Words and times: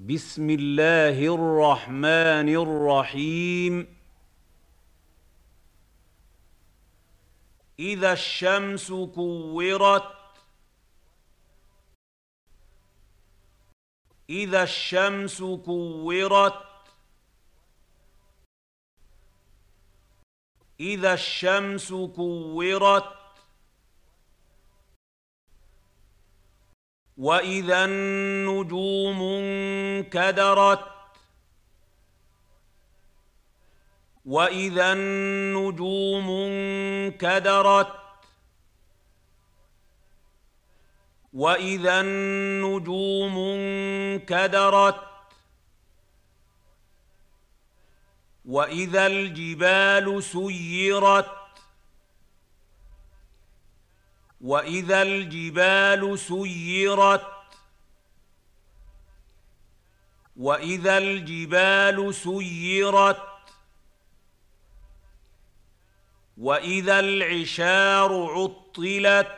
بسم 0.00 0.50
الله 0.50 1.34
الرحمن 1.34 2.48
الرحيم. 2.48 3.96
إذا 7.78 8.12
الشمس 8.12 8.92
كورت 8.92 10.16
إذا 14.30 14.62
الشمس 14.62 15.42
كورت 15.42 16.64
إذا 20.80 21.14
الشمس 21.14 21.92
كورت 21.92 23.19
واذا 27.20 27.84
النجوم 27.84 29.22
انكدرت 29.22 30.84
واذا 34.24 34.92
النجوم 34.92 36.30
انكدرت 36.30 37.92
واذا 41.32 42.00
النجوم 42.00 43.38
انكدرت 43.38 45.00
واذا 48.44 49.06
الجبال 49.06 50.22
سيرت 50.22 51.39
وإذا 54.40 55.02
الجبال 55.02 56.18
سيرت 56.18 57.26
وإذا 60.36 60.98
الجبال 60.98 62.14
سيرت 62.14 63.22
وإذا 66.36 67.00
العشار 67.00 68.26
عطلت 68.30 69.36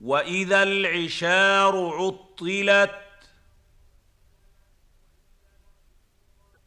وإذا 0.00 0.62
العشار 0.62 1.88
عطلت 1.94 2.98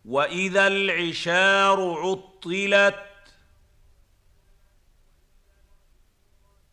وإذا 0.06 0.68
العشار 0.68 1.80
عطلت. 2.00 3.15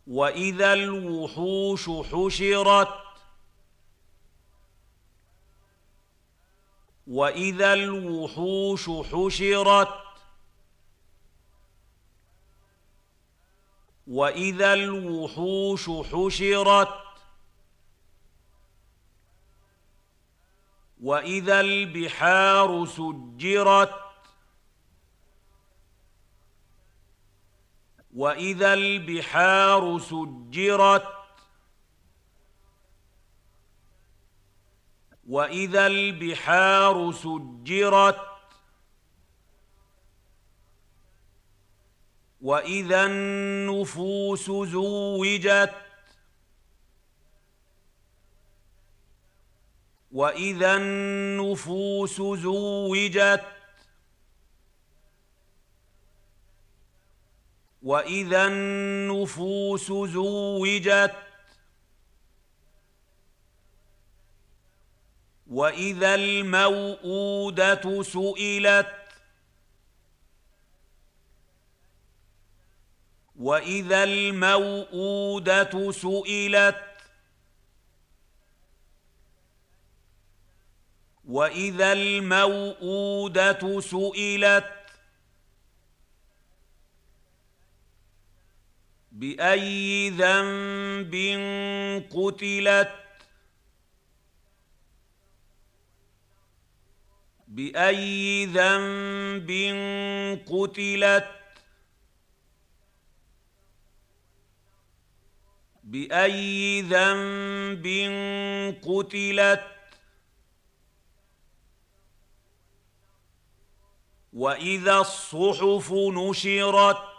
واذا 0.06 0.72
الوحوش 0.72 1.90
حشرت 1.90 2.88
واذا 7.06 7.72
الوحوش 7.72 8.90
حشرت 8.90 9.88
واذا 14.06 14.74
الوحوش 14.74 15.90
حشرت 15.90 17.02
واذا 21.02 21.60
البحار 21.60 22.86
سجرت 22.86 24.01
واذا 28.12 28.74
البحار 28.74 29.98
سجرت 29.98 31.06
واذا 35.28 35.86
البحار 35.86 37.12
سجرت 37.12 38.20
واذا 42.40 43.06
النفوس 43.06 44.50
زوجت 44.50 45.74
واذا 50.12 50.76
النفوس 50.76 52.16
زوجت 52.22 53.51
واذا 57.82 58.46
النفوس 58.46 59.86
زوجت 59.92 61.14
واذا 65.46 66.14
الموءوده 66.14 68.02
سئلت 68.02 68.92
واذا 73.36 74.04
الموءوده 74.04 75.92
سئلت 75.92 76.82
واذا 81.24 81.92
الموءوده 81.92 83.80
سئلت 83.80 84.81
بأي 89.12 90.10
ذنب 90.10 91.14
قتلت 92.10 92.94
بأي 97.48 98.46
ذنب 98.46 99.50
قتلت 100.46 101.30
بأي 105.84 106.82
ذنب 106.82 107.86
قتلت. 108.82 109.66
وإذا 114.32 114.98
الصحف 114.98 115.92
نشرت 115.92 117.11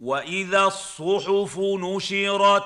وإذا 0.00 0.64
الصحف 0.64 1.58
نشرت 1.58 2.64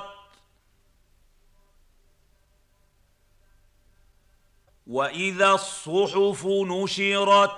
وإذا 4.87 5.51
الصحف 5.51 6.45
نشرت 6.45 7.51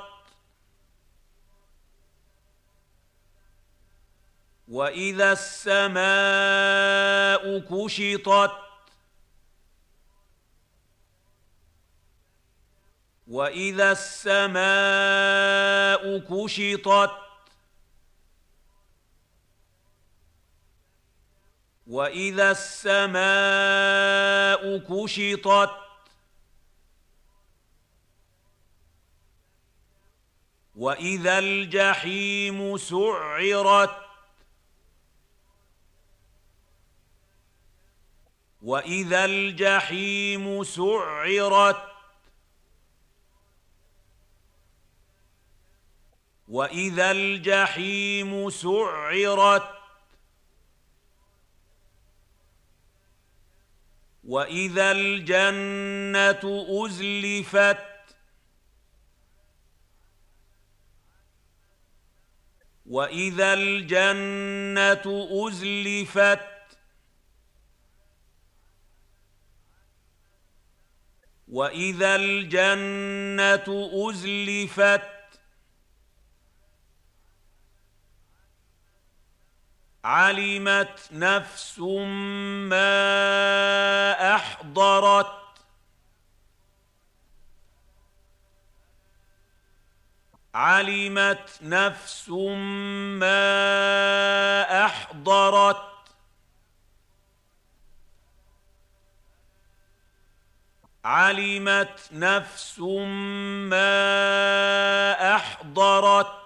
وإذا 4.68 5.32
السماء 5.32 6.00
كشطت 7.60 8.52
وإذا 13.28 13.92
السماء 13.92 14.64
كشطت 16.20 17.12
واذا 21.88 22.52
السماء 22.52 23.24
كشطت 24.78 25.84
واذا 30.76 31.40
الجحيم 31.40 32.78
سعرت 32.78 34.04
واذا 38.62 39.26
الجحيم 39.26 40.64
سعرت 40.64 41.84
واذا 46.48 47.12
الجحيم 47.12 48.50
سعرت 48.50 49.83
واذا 54.24 54.92
الجنه 54.92 56.66
ازلفت 56.86 57.78
واذا 62.86 63.54
الجنه 63.54 65.28
ازلفت 65.48 66.40
واذا 71.48 72.16
الجنه 72.16 73.90
ازلفت 74.10 75.23
علمت 80.06 81.10
نفس 81.12 81.80
ما 82.70 82.86
احضرت 84.36 85.44
علمت 90.56 91.60
نفس 91.62 92.30
ما 93.20 93.42
احضرت 94.86 95.94
علمت 101.06 102.10
نفس 102.12 102.80
ما 103.70 103.94
احضرت 105.36 106.43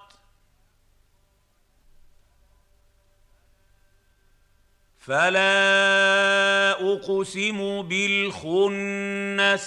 فلا 5.08 6.72
اقسم 6.94 7.82
بالخنس 7.82 9.66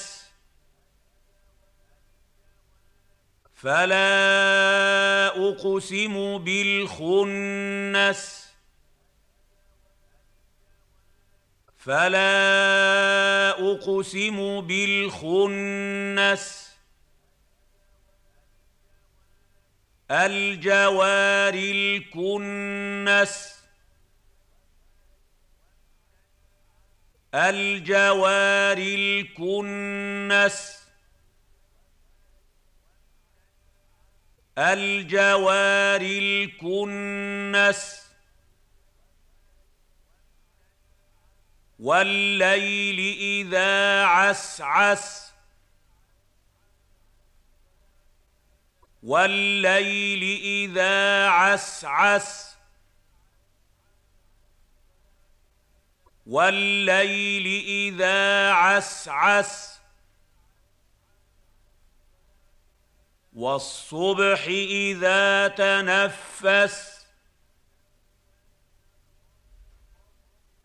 فلا 3.54 5.26
اقسم 5.48 6.38
بالخنس 6.38 8.20
فلا 11.78 13.50
اقسم 13.72 14.60
بالخنس 14.60 16.44
الجوار 20.10 21.54
الكنس 21.54 23.59
الجوار 27.34 28.78
الكنس. 28.78 30.80
الجوار 34.58 36.00
الكنس. 36.00 38.00
والليل 41.80 42.98
إذا 43.46 44.04
عسعس. 44.04 45.32
والليل 49.02 50.22
إذا 50.42 51.28
عسعس. 51.28 52.49
والليل 56.30 57.46
إذا 57.64 58.50
عسعس 58.52 59.80
والصبح 63.32 64.44
إذا 64.46 65.48
تنفس 65.48 67.06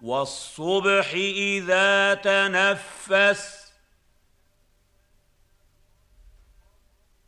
والصبح 0.01 1.13
إذا 1.13 2.13
تنفس 2.13 3.73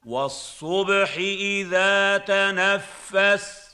والصبح 0.05 1.13
إذا 1.17 2.17
تنفس 2.17 3.66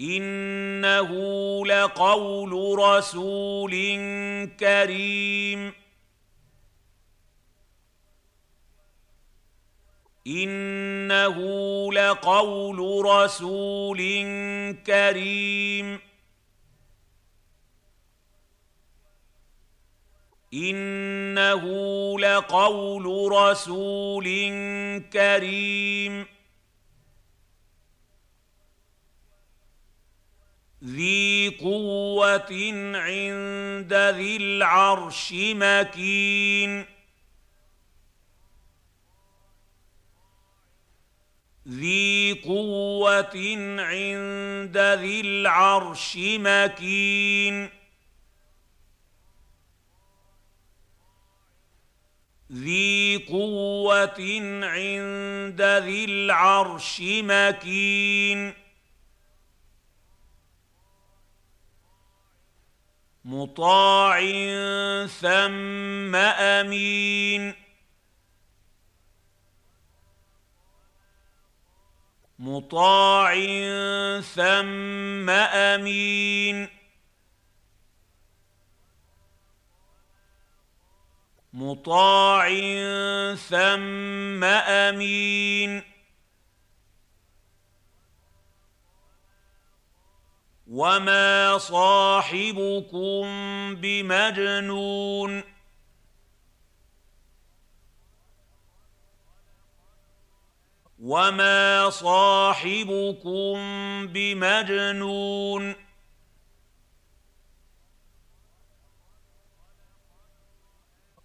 إنه 0.00 1.10
لقول 1.66 2.78
رسول 2.78 3.70
كريم. 4.60 5.72
إنه 10.26 11.36
لقول 11.92 13.04
رسول 13.04 13.98
كريم. 14.86 16.00
إنه 20.54 21.64
لقول 22.18 23.32
رسول 23.32 24.24
كريم. 25.12 26.31
ذي 30.84 31.48
قوه 31.60 32.52
عند 32.94 33.94
ذي 33.94 34.36
العرش 34.36 35.32
مكين 35.32 36.84
ذي 41.68 42.32
قوه 42.32 43.36
عند 43.78 44.78
ذي 44.78 45.20
العرش 45.20 46.16
مكين 46.18 47.70
ذي 52.52 53.16
قوه 53.30 54.20
عند 54.62 55.62
ذي 55.62 56.04
العرش 56.04 57.00
مكين 57.00 58.61
مطاع 63.24 64.20
ثم 65.06 66.14
امين 66.16 67.54
مطاع 72.38 73.34
ثم 74.20 75.30
امين 75.30 76.68
مطاع 81.52 82.48
ثم 83.34 84.44
امين 84.44 85.91
وما 90.72 91.58
صاحبكم 91.58 93.24
بمجنون 93.74 95.42
وما 100.98 101.90
صاحبكم 101.90 103.56
بمجنون 104.06 105.74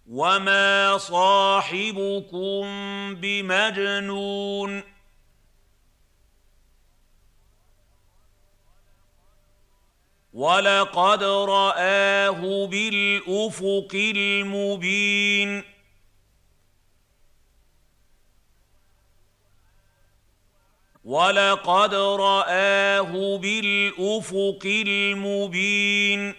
وما 0.08 0.98
صاحبكم 0.98 2.64
بمجنون 3.14 4.97
ولقد 10.38 11.22
راه 11.22 12.66
بالافق 12.66 13.90
المبين 13.94 15.64
ولقد 21.04 21.94
راه 21.94 23.36
بالافق 23.38 24.62
المبين 24.64 26.34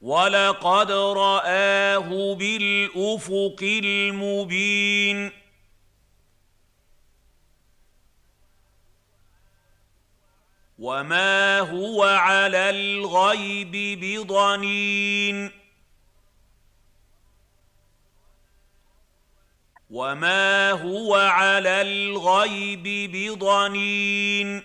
ولقد 0.00 0.90
راه 0.90 2.34
بالافق 2.34 3.58
المبين 3.62 5.43
وما 10.84 11.60
هو 11.60 12.02
على 12.04 12.70
الغيب 12.70 13.72
بضنين 14.00 15.50
وما 19.90 20.70
هو 20.70 21.14
على 21.14 21.82
الغيب 21.82 22.82
بضنين 23.12 24.62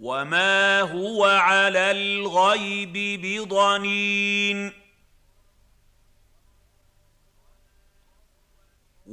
وما 0.00 0.80
هو 0.80 1.24
على 1.24 1.90
الغيب 1.90 2.92
بضنين 3.22 4.81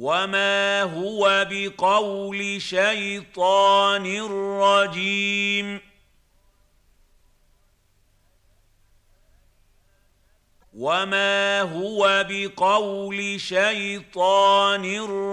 وما 0.00 0.82
هو 0.82 1.46
بقول 1.50 2.62
شيطان 2.62 4.06
رجيم 4.60 5.80
وما 10.74 11.60
هو 11.60 12.24
بقول 12.28 13.40
شيطان 13.40 14.84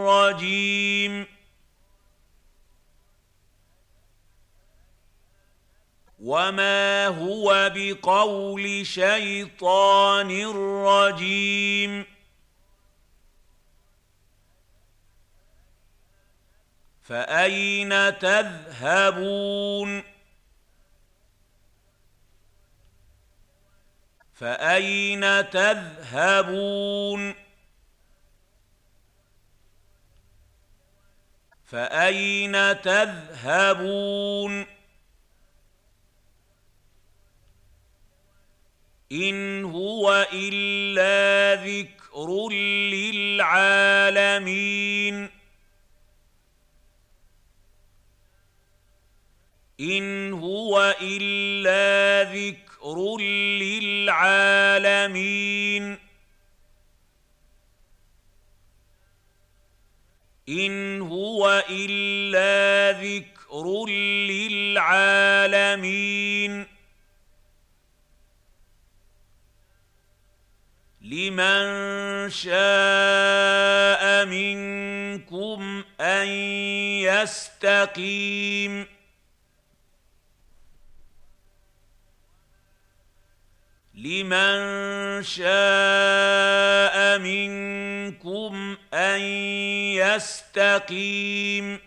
رجيم 0.08 1.26
وما 6.20 7.08
هو 7.08 7.72
بقول 7.76 8.86
شيطان 8.86 10.46
رجيم 10.86 12.17
فأين 17.08 18.20
تذهبون؟ 18.20 20.04
فأين 24.34 25.50
تذهبون؟ 25.50 27.36
فأين 31.66 32.82
تذهبون؟ 32.82 34.66
إن 39.12 39.66
هو 39.66 40.28
إلا 40.34 41.64
ذكر 41.64 42.50
للعالمين. 42.94 43.98
إن 49.80 50.34
هو 50.34 50.96
إلا 51.02 52.24
ذكر 52.34 53.18
للعالمين. 53.62 54.78
إن 60.50 61.02
هو 61.02 61.64
إلا 61.70 62.92
ذكر 63.02 63.86
للعالمين. 64.30 65.58
لمن 71.02 72.30
شاء 72.30 74.26
منكم 74.26 75.84
أن 76.02 76.28
يستقيم. 77.02 78.97
لمن 83.98 85.24
شاء 85.24 87.18
منكم 87.20 88.78
أن 88.94 89.22
يستقيم. 89.98 91.80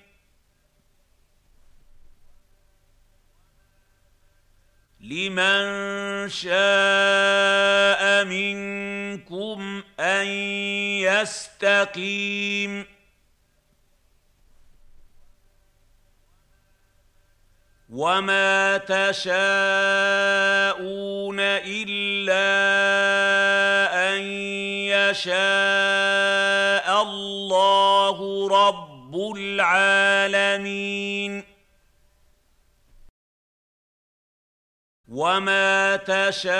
لمن 5.00 6.28
شاء 6.28 8.24
منكم 8.24 9.82
أن 10.00 10.26
يستقيم. 11.06 12.86
وما 17.90 18.78
تشاءون 18.78 19.30
إلا 21.40 21.99
أن 23.92 24.20
يشاء 24.92 27.02
الله 27.02 28.48
رب 28.48 29.14
العالمين. 29.36 31.44
وما 35.08 35.96
تشاءون 35.96 36.50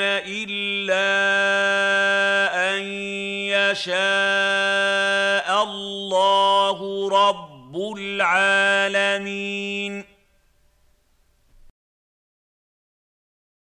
إلا 0.00 1.12
أن 2.70 2.80
يشاء 3.48 5.62
الله 5.62 7.08
رب 7.08 7.76
العالمين. 7.98 10.11